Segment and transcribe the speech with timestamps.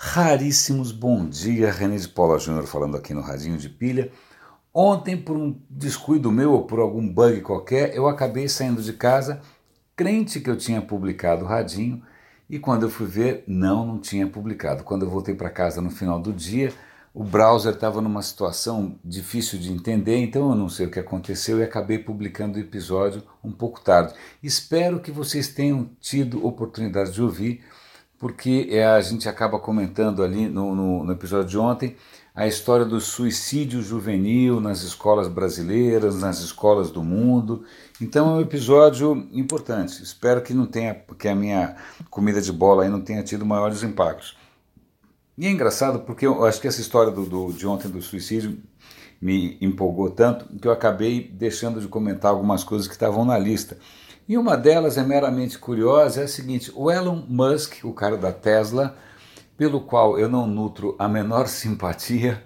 [0.00, 4.12] Raríssimos bom dia, René de Paula Júnior falando aqui no Radinho de Pilha.
[4.72, 9.40] Ontem, por um descuido meu ou por algum bug qualquer, eu acabei saindo de casa
[9.96, 12.00] crente que eu tinha publicado o Radinho
[12.48, 14.84] e quando eu fui ver, não, não tinha publicado.
[14.84, 16.72] Quando eu voltei para casa no final do dia,
[17.12, 21.58] o browser estava numa situação difícil de entender, então eu não sei o que aconteceu
[21.58, 24.14] e acabei publicando o episódio um pouco tarde.
[24.40, 27.64] Espero que vocês tenham tido oportunidade de ouvir
[28.18, 31.96] porque é, a gente acaba comentando ali no, no, no, episódio de ontem
[32.34, 37.64] a história do suicídio juvenil nas escolas brasileiras, nas escolas do mundo.
[38.00, 40.02] Então é um episódio importante.
[40.02, 41.76] Espero que não tenha, que a minha
[42.10, 44.36] comida de bola aí não tenha tido maiores impactos.
[45.36, 48.58] E é engraçado porque eu acho que essa história do, do, de ontem do suicídio
[49.20, 53.78] me empolgou tanto que eu acabei deixando de comentar algumas coisas que estavam na lista.
[54.28, 58.30] E uma delas é meramente curiosa, é a seguinte: o Elon Musk, o cara da
[58.30, 58.94] Tesla,
[59.56, 62.44] pelo qual eu não nutro a menor simpatia,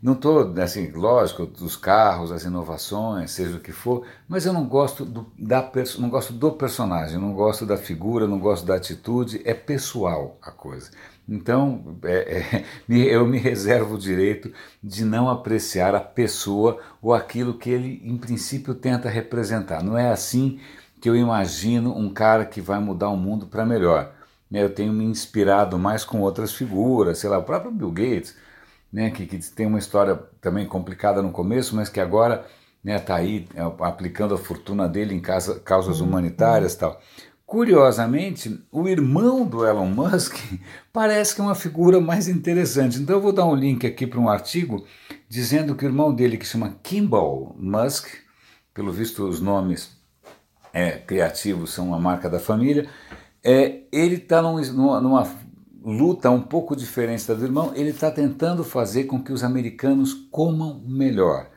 [0.00, 4.68] não estou, assim, lógico, dos carros, as inovações, seja o que for, mas eu não
[4.68, 9.40] gosto do, da, não gosto do personagem, não gosto da figura, não gosto da atitude,
[9.44, 10.90] é pessoal a coisa.
[11.28, 17.54] Então, é, é, eu me reservo o direito de não apreciar a pessoa ou aquilo
[17.54, 19.82] que ele, em princípio, tenta representar.
[19.82, 20.60] Não é assim
[21.04, 24.14] que eu imagino um cara que vai mudar o mundo para melhor.
[24.50, 24.62] Né?
[24.62, 28.34] Eu tenho me inspirado mais com outras figuras, sei lá, o próprio Bill Gates,
[28.90, 29.10] né?
[29.10, 32.46] que, que tem uma história também complicada no começo, mas que agora
[32.82, 36.98] está né, tá aí é, aplicando a fortuna dele em casa, causas humanitárias tal.
[37.44, 40.36] Curiosamente, o irmão do Elon Musk
[40.90, 42.98] parece que é uma figura mais interessante.
[42.98, 44.86] Então eu vou dar um link aqui para um artigo
[45.28, 48.06] dizendo que o irmão dele, que chama Kimball Musk,
[48.72, 50.02] pelo visto os nomes
[50.74, 52.88] é, criativos são uma marca da família,
[53.42, 55.44] é, ele está num, numa, numa,
[55.84, 60.12] luta um pouco diferente da do irmão, ele está tentando fazer com que os americanos
[60.32, 61.48] comam melhor,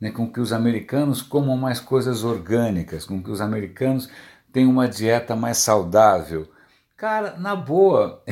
[0.00, 4.08] né, com que os americanos comam mais coisas orgânicas, com que os americanos
[4.52, 6.48] tenham uma dieta mais saudável.
[6.96, 8.22] Cara, na boa,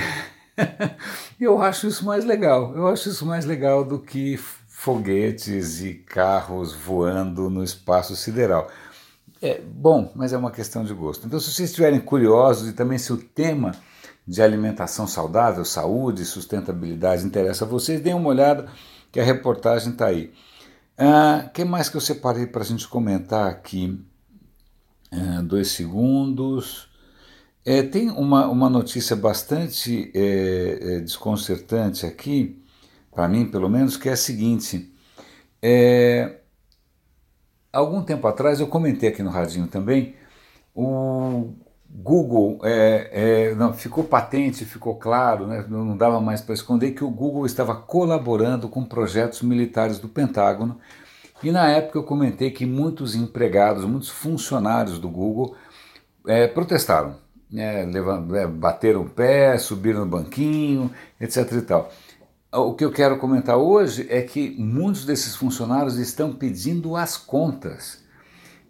[1.38, 2.72] eu acho isso mais legal.
[2.76, 8.70] Eu acho isso mais legal do que foguetes e carros voando no espaço sideral.
[9.42, 11.26] É bom, mas é uma questão de gosto.
[11.26, 13.72] Então, se vocês estiverem curiosos e também se o tema
[14.26, 18.68] de alimentação saudável, saúde, sustentabilidade interessa a vocês, deem uma olhada
[19.10, 20.26] que a reportagem está aí.
[20.98, 23.98] O ah, que mais que eu separei para a gente comentar aqui?
[25.10, 26.88] Ah, dois segundos.
[27.64, 32.62] É, tem uma, uma notícia bastante é, é, desconcertante aqui,
[33.10, 34.92] para mim pelo menos, que é a seguinte.
[35.62, 36.39] É,
[37.72, 40.14] algum tempo atrás eu comentei aqui no Radinho também,
[40.74, 41.52] o
[41.92, 43.10] Google é,
[43.50, 47.44] é, não, ficou patente, ficou claro, né, não dava mais para esconder que o Google
[47.46, 50.78] estava colaborando com projetos militares do Pentágono.
[51.42, 55.56] E na época eu comentei que muitos empregados, muitos funcionários do Google
[56.26, 57.16] é, protestaram,
[57.50, 61.50] né, é, bateram o pé, subiram no banquinho, etc.
[61.52, 61.90] E tal.
[62.52, 68.02] O que eu quero comentar hoje é que muitos desses funcionários estão pedindo as contas.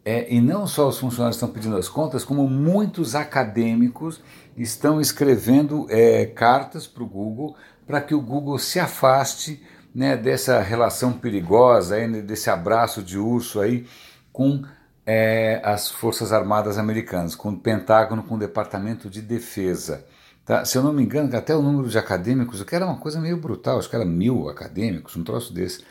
[0.04, 4.22] É, e não só os funcionários estão pedindo as contas, como muitos acadêmicos
[4.54, 9.62] estão escrevendo é, cartas para o Google para que o Google se afaste
[9.94, 13.86] né, dessa relação perigosa, aí, desse abraço de urso aí
[14.32, 14.62] com
[15.06, 20.04] é, as Forças Armadas Americanas, com o Pentágono, com o Departamento de Defesa.
[20.50, 20.65] Tá?
[20.65, 23.37] Se eu não me engano, até o número de acadêmicos, que era uma coisa meio
[23.37, 25.84] brutal, acho que era mil acadêmicos, um troço desse.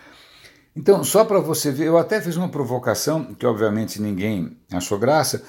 [0.75, 5.43] Então, só para você ver, eu até fiz uma provocação, que obviamente ninguém achou graça,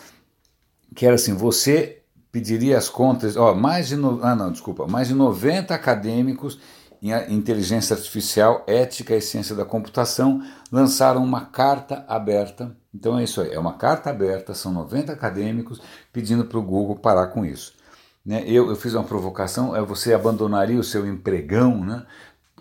[0.94, 5.08] que era assim, você pediria as contas, ó, mais de, no, ah não, desculpa, mais
[5.08, 6.60] de 90 acadêmicos
[7.02, 12.76] em inteligência artificial, ética e ciência da computação lançaram uma carta aberta.
[12.94, 15.82] Então é isso aí, é uma carta aberta, são 90 acadêmicos
[16.12, 17.79] pedindo para o Google parar com isso.
[18.24, 18.44] Né?
[18.46, 22.06] Eu, eu fiz uma provocação, é você abandonaria o seu empregão né?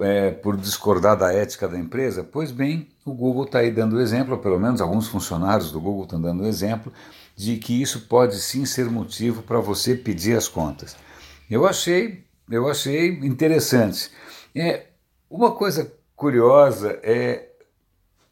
[0.01, 2.23] É, por discordar da ética da empresa?
[2.23, 6.03] Pois bem, o Google está aí dando exemplo, ou pelo menos alguns funcionários do Google
[6.03, 6.94] estão dando exemplo,
[7.35, 10.95] de que isso pode sim ser motivo para você pedir as contas.
[11.51, 14.09] Eu achei, eu achei interessante.
[14.56, 14.85] É,
[15.29, 17.50] uma coisa curiosa é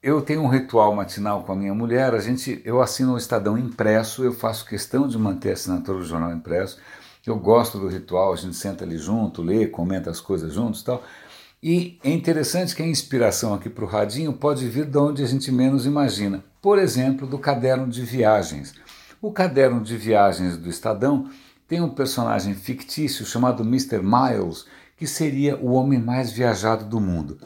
[0.01, 3.57] eu tenho um ritual matinal com a minha mulher, a gente, eu assino o Estadão
[3.57, 6.79] impresso, eu faço questão de manter a assinatura do jornal impresso,
[7.29, 10.85] eu gosto do ritual, a gente senta ali junto, lê, comenta as coisas juntos e
[10.85, 11.03] tal.
[11.61, 15.27] E é interessante que a inspiração aqui para o radinho pode vir de onde a
[15.27, 16.43] gente menos imagina.
[16.61, 18.73] Por exemplo, do caderno de viagens.
[19.21, 21.29] O caderno de viagens do Estadão
[21.67, 23.99] tem um personagem fictício chamado Mr.
[24.01, 24.65] Miles,
[24.95, 27.39] que seria o homem mais viajado do mundo.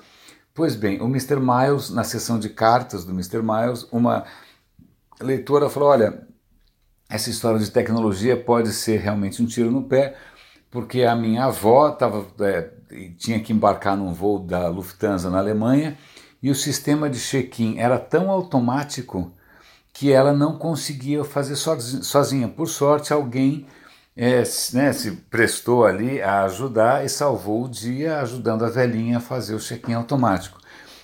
[0.53, 1.37] Pois bem, o Mr.
[1.39, 3.41] Miles, na sessão de cartas do Mr.
[3.41, 4.25] Miles, uma
[5.19, 6.27] leitora falou: olha,
[7.11, 10.15] essa história de tecnologia pode ser realmente um tiro no pé,
[10.71, 12.69] porque a minha avó tava, é,
[13.17, 15.97] tinha que embarcar num voo da Lufthansa na Alemanha
[16.41, 19.31] e o sistema de check-in era tão automático
[19.93, 22.47] que ela não conseguia fazer sozinha.
[22.47, 23.67] Por sorte, alguém
[24.15, 24.43] é,
[24.73, 29.53] né, se prestou ali a ajudar e salvou o dia ajudando a velhinha a fazer
[29.53, 30.60] o check-in automático.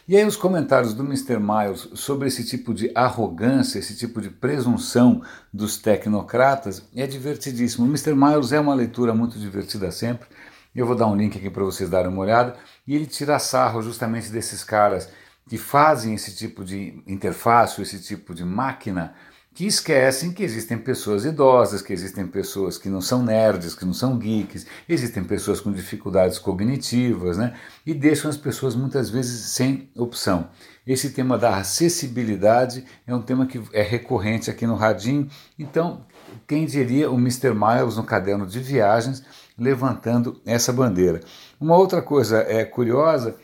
[0.08, 1.38] E aí os comentários do Mr.
[1.38, 5.22] Miles sobre esse tipo de arrogância, esse tipo de presunção
[5.52, 7.86] dos tecnocratas é divertidíssimo.
[7.86, 8.16] O Mr.
[8.16, 10.26] Miles é uma leitura muito divertida sempre.
[10.74, 12.56] Eu vou dar um link aqui para vocês darem uma olhada.
[12.88, 15.10] E ele tira sarro justamente desses caras
[15.50, 19.14] que fazem esse tipo de interface, esse tipo de máquina
[19.58, 23.94] que esquecem que existem pessoas idosas, que existem pessoas que não são nerds, que não
[23.94, 27.56] são geeks, existem pessoas com dificuldades cognitivas, né?
[27.84, 30.52] E deixam as pessoas muitas vezes sem opção.
[30.86, 35.28] Esse tema da acessibilidade é um tema que é recorrente aqui no Radinho.
[35.58, 36.06] Então,
[36.48, 37.52] quem diria o Mr.
[37.56, 39.24] Miles no caderno de viagens
[39.58, 41.20] levantando essa bandeira.
[41.60, 43.36] Uma outra coisa é curiosa,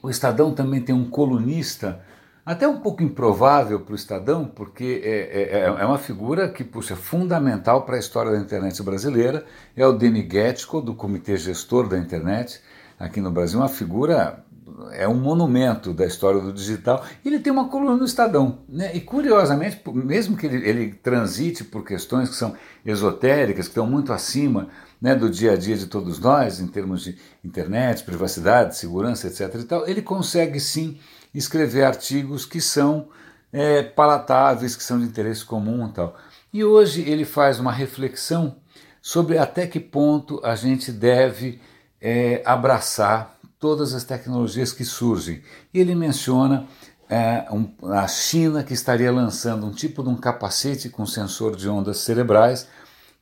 [0.00, 2.00] o Estadão também tem um colunista
[2.46, 6.62] até um pouco improvável para o Estadão, porque é, é, é, é, uma figura que,
[6.62, 9.44] puxa, é fundamental para a história da internet brasileira,
[9.76, 12.60] é o Deni Getko, do Comitê Gestor da Internet,
[13.00, 14.44] aqui no Brasil, uma figura,
[14.92, 18.94] é um monumento da história do digital, ele tem uma coluna no Estadão, né?
[18.94, 22.54] e curiosamente, mesmo que ele, ele transite por questões que são
[22.84, 24.68] esotéricas, que estão muito acima
[25.02, 29.52] né, do dia a dia de todos nós, em termos de internet, privacidade, segurança, etc.
[29.56, 30.96] E tal, ele consegue sim
[31.38, 33.08] escrever artigos que são
[33.52, 36.16] é, palatáveis, que são de interesse comum e tal.
[36.52, 38.56] E hoje ele faz uma reflexão
[39.02, 41.60] sobre até que ponto a gente deve
[42.00, 45.42] é, abraçar todas as tecnologias que surgem.
[45.72, 46.66] E ele menciona
[47.08, 51.68] é, um, a China que estaria lançando um tipo de um capacete com sensor de
[51.68, 52.68] ondas cerebrais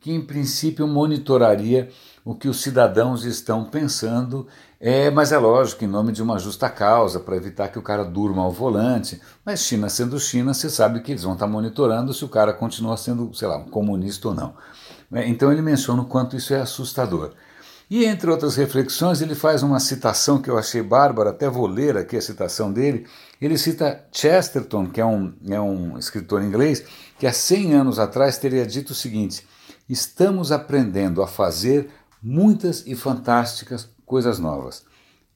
[0.04, 1.88] que em princípio monitoraria
[2.22, 4.46] o que os cidadãos estão pensando,
[4.86, 8.04] é, mas é lógico, em nome de uma justa causa, para evitar que o cara
[8.04, 9.18] durma ao volante.
[9.42, 12.52] Mas China sendo China, você sabe que eles vão estar tá monitorando se o cara
[12.52, 14.54] continua sendo, sei lá, um comunista ou não.
[15.10, 17.32] É, então ele menciona o quanto isso é assustador.
[17.88, 21.96] E entre outras reflexões, ele faz uma citação que eu achei bárbara, até vou ler
[21.96, 23.06] aqui a citação dele.
[23.40, 26.84] Ele cita Chesterton, que é um, é um escritor inglês,
[27.18, 29.46] que há 100 anos atrás teria dito o seguinte:
[29.88, 31.88] estamos aprendendo a fazer
[32.22, 34.84] muitas e fantásticas coisas novas.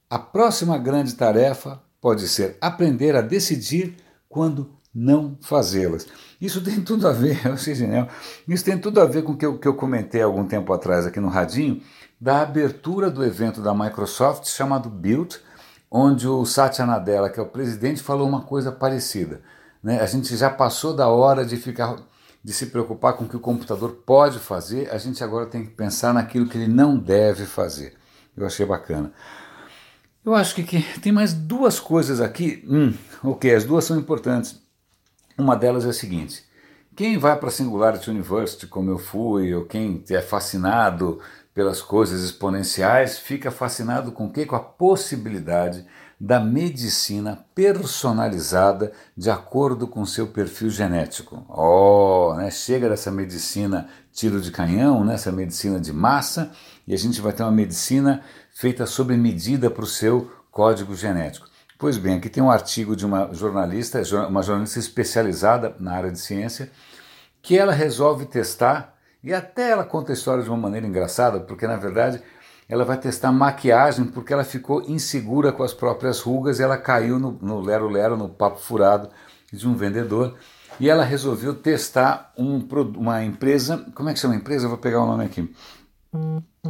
[0.08, 3.96] A próxima grande tarefa pode ser aprender a decidir
[4.28, 6.06] quando não fazê-las.
[6.40, 8.08] Isso tem tudo a ver, eu sei, genial.
[8.46, 11.06] Isso tem tudo a ver com o que eu, que eu comentei algum tempo atrás
[11.06, 11.82] aqui no Radinho,
[12.20, 15.38] da abertura do evento da Microsoft chamado Build,
[15.90, 19.40] onde o Satya Nadella, que é o presidente, falou uma coisa parecida.
[19.82, 20.00] Né?
[20.00, 21.96] A gente já passou da hora de ficar
[22.42, 25.70] de se preocupar com o que o computador pode fazer, a gente agora tem que
[25.70, 27.97] pensar naquilo que ele não deve fazer.
[28.38, 29.12] Eu achei bacana.
[30.24, 32.64] Eu acho que, que tem mais duas coisas aqui.
[32.68, 32.92] Hum,
[33.22, 34.60] ok, as duas são importantes.
[35.36, 36.44] Uma delas é a seguinte:
[36.94, 41.20] quem vai para a Singularity University, como eu fui, ou quem é fascinado
[41.54, 44.44] pelas coisas exponenciais, fica fascinado com o quê?
[44.44, 45.86] Com a possibilidade
[46.20, 51.44] da medicina personalizada de acordo com seu perfil genético.
[51.48, 52.50] Oh, né?
[52.50, 55.14] chega dessa medicina tiro de canhão, né?
[55.14, 56.50] essa medicina de massa,
[56.86, 61.46] e a gente vai ter uma medicina feita sob medida para o seu código genético.
[61.78, 66.18] Pois bem, aqui tem um artigo de uma jornalista, uma jornalista especializada na área de
[66.18, 66.72] ciência,
[67.40, 71.66] que ela resolve testar, e até ela conta a história de uma maneira engraçada, porque
[71.66, 72.20] na verdade
[72.68, 77.60] ela vai testar maquiagem porque ela ficou insegura com as próprias rugas ela caiu no
[77.60, 79.08] lero-lero, no, no papo furado
[79.52, 80.36] de um vendedor.
[80.78, 82.58] E ela resolveu testar um,
[82.96, 84.66] uma empresa, como é que chama a empresa?
[84.66, 85.52] Eu vou pegar o nome aqui.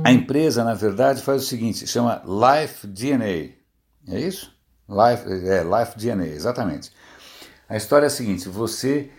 [0.02, 3.52] A empresa, na verdade, faz o seguinte, chama Life DNA.
[4.08, 4.52] É isso?
[4.88, 6.90] Life, é, Life DNA, exatamente.
[7.68, 9.10] A história é a seguinte, você,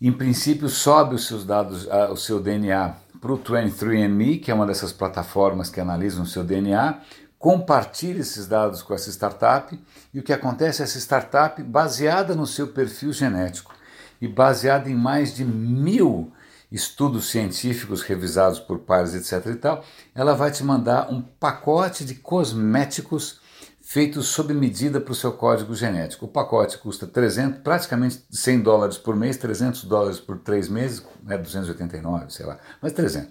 [0.00, 4.66] em princípio, sobe os seus dados, o seu DNA para o 23andMe, que é uma
[4.66, 7.00] dessas plataformas que analisam o seu DNA,
[7.38, 9.78] compartilhe esses dados com essa startup
[10.12, 13.74] e o que acontece é essa startup, baseada no seu perfil genético
[14.20, 16.32] e baseada em mais de mil
[16.70, 19.46] estudos científicos revisados por pares, etc.
[19.46, 19.84] e tal,
[20.14, 23.40] ela vai te mandar um pacote de cosméticos
[23.88, 26.26] feitos sob medida para o seu código genético.
[26.26, 31.38] O pacote custa 300, praticamente 100 dólares por mês, 300 dólares por três meses, né,
[31.38, 33.30] 289, sei lá, mas 300.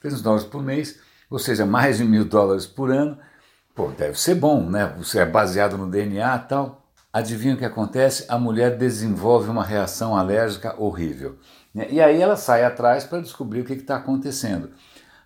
[0.00, 3.18] 300 dólares por mês, ou seja, mais de mil dólares por ano.
[3.74, 4.94] Pô, deve ser bom, né?
[4.96, 6.86] Você é baseado no DNA e tal.
[7.12, 8.26] Adivinha o que acontece?
[8.28, 11.36] A mulher desenvolve uma reação alérgica horrível.
[11.74, 11.88] Né?
[11.90, 14.70] E aí ela sai atrás para descobrir o que está acontecendo.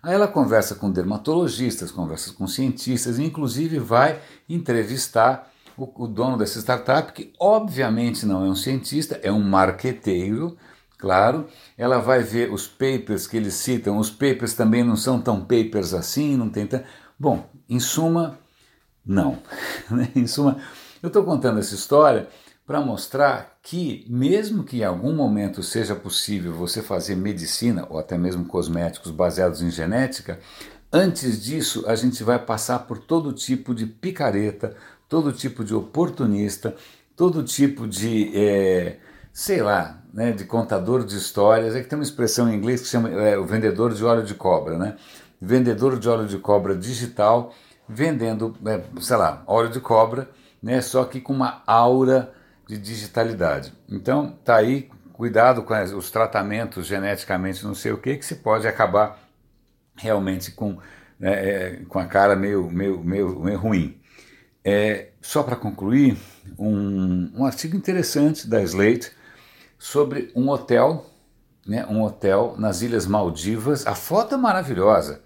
[0.03, 6.37] Aí ela conversa com dermatologistas, conversa com cientistas, e inclusive vai entrevistar o, o dono
[6.37, 10.57] dessa startup, que obviamente não é um cientista, é um marqueteiro,
[10.97, 11.47] claro.
[11.77, 15.93] Ela vai ver os papers que eles citam, os papers também não são tão papers
[15.93, 16.81] assim, não tem tão...
[17.19, 18.39] Bom, em suma,
[19.05, 19.37] não.
[20.15, 20.57] em suma,
[21.01, 22.27] eu estou contando essa história
[22.71, 28.17] para mostrar que, mesmo que em algum momento seja possível você fazer medicina ou até
[28.17, 30.39] mesmo cosméticos baseados em genética,
[30.89, 34.73] antes disso a gente vai passar por todo tipo de picareta,
[35.09, 36.73] todo tipo de oportunista,
[37.13, 38.99] todo tipo de, é,
[39.33, 41.75] sei lá, né, de contador de histórias.
[41.75, 44.33] É que tem uma expressão em inglês que chama é, o vendedor de óleo de
[44.33, 44.95] cobra, né?
[45.41, 47.53] Vendedor de óleo de cobra digital,
[47.85, 50.29] vendendo, é, sei lá, óleo de cobra,
[50.63, 50.79] né?
[50.79, 52.31] Só que com uma aura
[52.71, 53.73] de digitalidade.
[53.89, 58.65] Então, tá aí, cuidado com os tratamentos geneticamente não sei o que, que se pode
[58.65, 59.19] acabar
[59.93, 60.77] realmente com,
[61.19, 63.99] né, é, com a cara meio, meio, meio, meio ruim.
[64.63, 66.17] É, só para concluir,
[66.57, 69.11] um, um artigo interessante da Slate
[69.77, 71.05] sobre um hotel,
[71.67, 73.85] né, um hotel nas Ilhas Maldivas.
[73.85, 75.21] A foto é maravilhosa.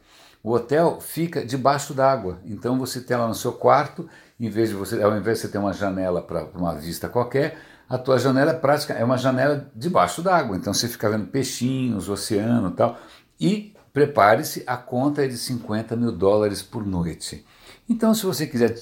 [0.45, 4.07] O hotel fica debaixo d'água, então você tem lá no seu quarto
[4.39, 7.57] em vez de você, ao invés de você ter uma janela para uma vista qualquer,
[7.89, 10.55] a tua janela é prática, é uma janela debaixo d'água.
[10.55, 12.95] Então você fica vendo peixinhos, oceano tal.
[13.39, 17.43] E prepare-se, a conta é de 50 mil dólares por noite.
[17.89, 18.77] Então, se você quiser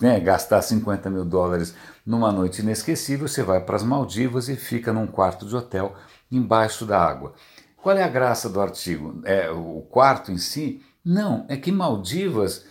[0.00, 1.72] né, gastar 50 mil dólares
[2.04, 5.94] numa noite inesquecível, você vai para as Maldivas e fica num quarto de hotel
[6.32, 7.32] embaixo da água.
[7.76, 9.20] Qual é a graça do artigo?
[9.22, 10.82] É o quarto em si?
[11.08, 12.64] Não, é que Maldivas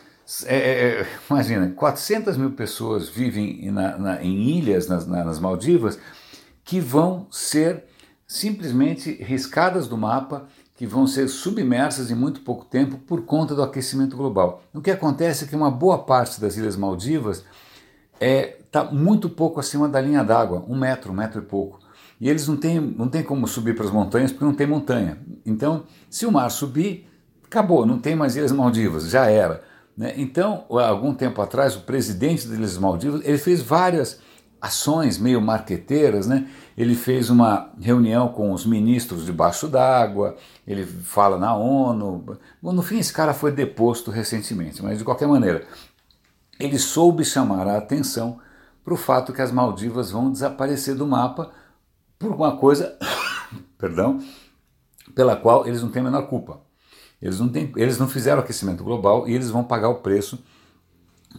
[0.45, 5.97] é, é, é imagina, 400 mil pessoas vivem na, na, em ilhas nas, nas Maldivas
[6.61, 7.85] que vão ser
[8.27, 13.63] simplesmente riscadas do mapa, que vão ser submersas em muito pouco tempo por conta do
[13.63, 14.61] aquecimento global.
[14.73, 17.45] O que acontece é que uma boa parte das Ilhas Maldivas
[18.15, 21.79] está é, tá muito pouco acima da linha d'água, um metro, um metro e pouco.
[22.19, 25.17] E eles não têm, não têm como subir para as montanhas porque não tem montanha.
[25.45, 27.07] Então, se o mar subir,
[27.45, 29.63] acabou, não tem mais Ilhas Maldivas, já era.
[29.97, 30.13] Né?
[30.17, 34.19] Então, algum tempo atrás, o presidente das Ilhas Maldivas ele fez várias
[34.59, 36.49] ações meio marqueteiras, né?
[36.75, 40.35] Ele fez uma reunião com os ministros debaixo d'água,
[40.65, 42.37] ele fala na ONU.
[42.61, 45.65] Bom, no fim, esse cara foi deposto recentemente, mas de qualquer maneira,
[46.59, 48.39] ele soube chamar a atenção
[48.83, 51.51] para o fato que as Maldivas vão desaparecer do mapa
[52.17, 52.97] por uma coisa,
[53.77, 54.19] perdão,
[55.13, 56.64] pela qual eles não têm a menor culpa.
[57.21, 60.43] Eles não, têm, eles não fizeram aquecimento global e eles vão pagar o preço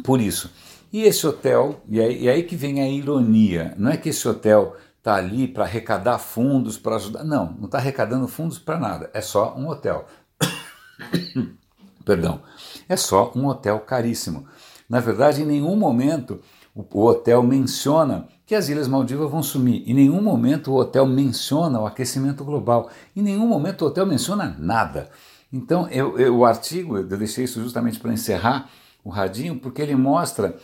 [0.04, 0.50] por isso.
[0.92, 4.26] E esse hotel, e aí, e aí que vem a ironia, não é que esse
[4.26, 7.24] hotel está ali para arrecadar fundos, para ajudar.
[7.24, 10.06] Não, não está arrecadando fundos para nada, é só um hotel.
[12.04, 12.40] Perdão,
[12.88, 14.46] é só um hotel caríssimo.
[14.88, 16.40] Na verdade, em nenhum momento
[16.74, 19.82] o, hotel menciona que as Ilhas Maldivas vão sumir.
[19.86, 22.90] Em nenhum momento o hotel menciona o aquecimento global.
[23.14, 25.10] Em nenhum momento o hotel menciona nada.
[25.52, 28.70] Então, eu, eu, o artigo, eu deixei isso justamente para encerrar
[29.04, 30.56] o radinho, porque ele mostra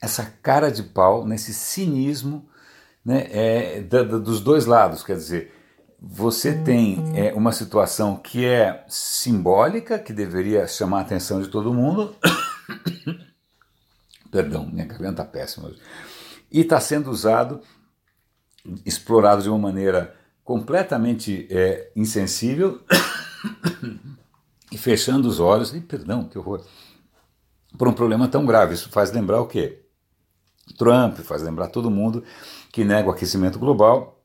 [0.00, 2.48] essa cara de pau, nesse cinismo
[3.04, 5.04] né, é, da, da, dos dois lados.
[5.04, 5.54] Quer dizer,
[6.00, 11.72] você tem é, uma situação que é simbólica, que deveria chamar a atenção de todo
[11.72, 12.16] mundo.
[14.32, 15.78] Perdão, minha garganta está péssima hoje.
[16.50, 17.60] E está sendo usado,
[18.84, 22.82] explorado de uma maneira completamente é, insensível
[24.70, 26.64] e fechando os olhos, e perdão, que horror,
[27.76, 28.74] por um problema tão grave.
[28.74, 29.82] Isso faz lembrar o quê?
[30.78, 32.24] Trump, faz lembrar todo mundo
[32.70, 34.22] que nega o aquecimento global,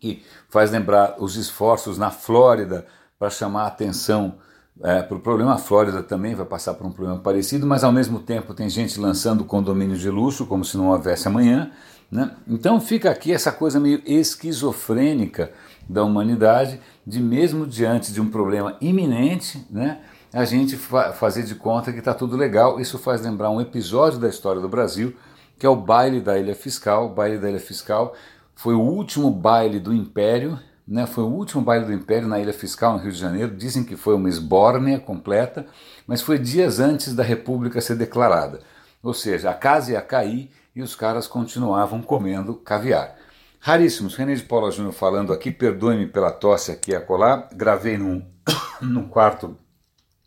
[0.00, 2.86] que faz lembrar os esforços na Flórida
[3.18, 4.38] para chamar a atenção
[4.82, 5.54] é, para o problema.
[5.54, 8.98] A Flórida também vai passar por um problema parecido, mas ao mesmo tempo tem gente
[9.00, 11.70] lançando condomínios de luxo como se não houvesse amanhã.
[12.10, 12.30] Né?
[12.46, 15.52] Então fica aqui essa coisa meio esquizofrênica
[15.88, 20.00] da humanidade, de mesmo diante de um problema iminente, né,
[20.32, 22.78] a gente fa fazer de conta que está tudo legal.
[22.78, 25.16] Isso faz lembrar um episódio da história do Brasil,
[25.58, 27.06] que é o baile da Ilha Fiscal.
[27.06, 28.14] O baile da Ilha Fiscal
[28.54, 30.58] foi o último baile do Império,
[30.88, 33.54] né, foi o último baile do Império na Ilha Fiscal, no Rio de Janeiro.
[33.54, 35.66] Dizem que foi uma esbórnia completa,
[36.06, 38.60] mas foi dias antes da República ser declarada.
[39.02, 43.16] Ou seja, a casa ia cair e os caras continuavam comendo caviar.
[43.60, 44.16] Raríssimos.
[44.16, 47.50] René de Paula Júnior falando aqui, perdoe-me pela tosse aqui a colar.
[47.52, 48.24] Gravei num,
[48.80, 49.58] num quarto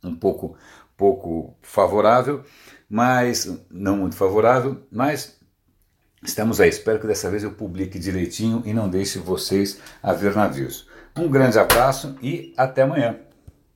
[0.03, 0.56] um pouco,
[0.96, 2.44] pouco favorável,
[2.88, 5.40] mas não muito favorável, mas
[6.23, 6.69] estamos aí.
[6.69, 10.87] Espero que dessa vez eu publique direitinho e não deixe vocês a ver navios.
[11.17, 13.17] Um grande abraço e até amanhã.